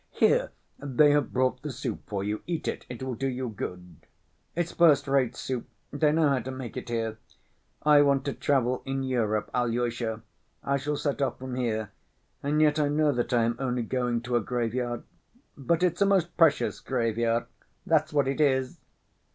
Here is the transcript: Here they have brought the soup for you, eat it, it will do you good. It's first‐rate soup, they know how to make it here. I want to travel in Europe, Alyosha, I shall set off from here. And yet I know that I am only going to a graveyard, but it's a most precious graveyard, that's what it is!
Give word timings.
Here 0.09 0.49
they 0.79 1.11
have 1.11 1.31
brought 1.31 1.61
the 1.61 1.69
soup 1.71 2.01
for 2.07 2.23
you, 2.23 2.41
eat 2.47 2.67
it, 2.67 2.87
it 2.89 3.03
will 3.03 3.13
do 3.13 3.27
you 3.27 3.49
good. 3.49 3.97
It's 4.55 4.73
first‐rate 4.73 5.35
soup, 5.35 5.67
they 5.93 6.11
know 6.11 6.27
how 6.27 6.39
to 6.39 6.49
make 6.49 6.75
it 6.75 6.89
here. 6.89 7.19
I 7.83 8.01
want 8.01 8.25
to 8.25 8.33
travel 8.33 8.81
in 8.83 9.03
Europe, 9.03 9.51
Alyosha, 9.53 10.23
I 10.63 10.77
shall 10.77 10.97
set 10.97 11.21
off 11.21 11.37
from 11.37 11.53
here. 11.53 11.91
And 12.41 12.63
yet 12.63 12.79
I 12.79 12.87
know 12.87 13.11
that 13.11 13.31
I 13.31 13.43
am 13.43 13.57
only 13.59 13.83
going 13.83 14.21
to 14.21 14.35
a 14.37 14.41
graveyard, 14.41 15.03
but 15.55 15.83
it's 15.83 16.01
a 16.01 16.07
most 16.07 16.35
precious 16.35 16.79
graveyard, 16.79 17.45
that's 17.85 18.11
what 18.11 18.27
it 18.27 18.41
is! 18.41 18.79